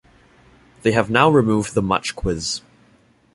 [0.81, 2.61] They have now removed the Much Quiz.